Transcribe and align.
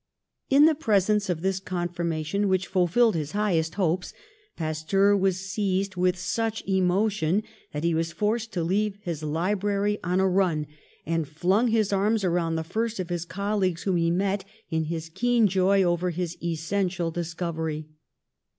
In 0.49 0.65
the 0.65 0.73
presence 0.73 1.29
of 1.29 1.41
this 1.43 1.59
confirmation, 1.59 2.47
which 2.47 2.65
fulfilled 2.65 3.13
his 3.15 3.33
highest 3.33 3.75
hopes, 3.75 4.15
Pasteur 4.55 5.15
was 5.15 5.39
seized 5.41 5.95
with 5.95 6.17
such 6.17 6.63
emotion 6.65 7.43
that 7.71 7.83
he 7.83 7.93
was 7.93 8.11
forced 8.11 8.51
to 8.53 8.63
leave 8.63 8.97
his 9.03 9.21
library 9.21 9.99
on 10.03 10.19
a 10.19 10.27
run, 10.27 10.65
and 11.05 11.27
flung 11.27 11.67
his 11.67 11.93
arms 11.93 12.23
around 12.23 12.55
the 12.55 12.63
first 12.63 12.99
of 12.99 13.09
his 13.09 13.25
colleagues 13.25 13.83
whom 13.83 13.97
he 13.97 14.09
met, 14.09 14.43
in 14.71 14.85
his 14.85 15.07
keen 15.07 15.45
joy 15.45 15.83
over 15.83 16.11
this 16.11 16.35
essential 16.41 17.11
discovery. 17.11 17.85